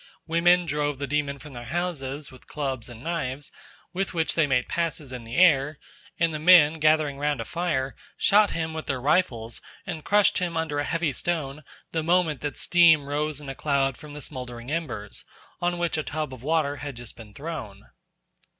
[0.25, 3.51] Women drove the demon from their houses with clubs and knives,
[3.93, 5.77] with which they made passes in the air;
[6.19, 10.57] and the men, gathering round a fire, shot him with their rifles and crushed him
[10.57, 14.71] under a heavy stone the moment that steam rose in a cloud from the smouldering
[14.71, 15.23] embers,
[15.61, 17.89] on which a tub of water had just been thrown.